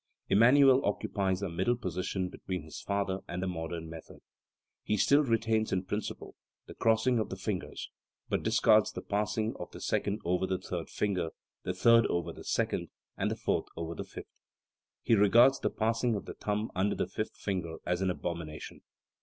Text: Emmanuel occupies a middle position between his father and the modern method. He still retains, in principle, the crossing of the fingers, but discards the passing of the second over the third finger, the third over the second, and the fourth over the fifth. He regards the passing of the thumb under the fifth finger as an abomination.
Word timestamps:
Emmanuel 0.29 0.83
occupies 0.83 1.43
a 1.43 1.47
middle 1.51 1.75
position 1.75 2.27
between 2.27 2.63
his 2.63 2.81
father 2.81 3.19
and 3.27 3.43
the 3.43 3.47
modern 3.47 3.87
method. 3.87 4.17
He 4.81 4.97
still 4.97 5.21
retains, 5.21 5.71
in 5.71 5.83
principle, 5.85 6.33
the 6.65 6.73
crossing 6.73 7.19
of 7.19 7.29
the 7.29 7.35
fingers, 7.35 7.91
but 8.27 8.41
discards 8.41 8.91
the 8.91 9.03
passing 9.03 9.53
of 9.59 9.69
the 9.69 9.79
second 9.79 10.19
over 10.25 10.47
the 10.47 10.57
third 10.57 10.89
finger, 10.89 11.29
the 11.61 11.75
third 11.75 12.07
over 12.07 12.33
the 12.33 12.43
second, 12.43 12.89
and 13.15 13.29
the 13.29 13.35
fourth 13.37 13.67
over 13.77 13.93
the 13.93 14.03
fifth. 14.03 14.33
He 15.03 15.13
regards 15.13 15.59
the 15.59 15.69
passing 15.69 16.15
of 16.15 16.25
the 16.25 16.33
thumb 16.33 16.71
under 16.73 16.95
the 16.95 17.05
fifth 17.05 17.37
finger 17.37 17.75
as 17.85 18.01
an 18.01 18.09
abomination. 18.09 18.81